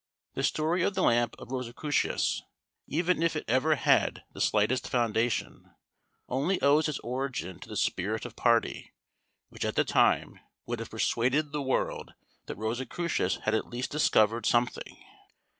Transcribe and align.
The 0.33 0.41
story 0.41 0.81
of 0.81 0.95
the 0.95 1.03
lamp 1.03 1.35
of 1.37 1.51
Rosicrucius, 1.51 2.41
even 2.87 3.21
if 3.21 3.35
it 3.35 3.45
ever 3.47 3.75
had 3.75 4.23
the 4.33 4.41
slightest 4.41 4.89
foundation, 4.89 5.75
only 6.27 6.59
owes 6.59 6.87
its 6.89 6.97
origin 7.03 7.59
to 7.59 7.69
the 7.69 7.77
spirit 7.77 8.25
of 8.25 8.35
party, 8.35 8.93
which 9.49 9.63
at 9.63 9.75
the 9.75 9.83
time 9.85 10.39
would 10.65 10.79
have 10.79 10.89
persuaded 10.89 11.51
the 11.51 11.61
world 11.61 12.15
that 12.47 12.55
Rosicrucius 12.57 13.35
had 13.43 13.53
at 13.53 13.67
least 13.69 13.91
discovered 13.91 14.47
something. 14.47 15.05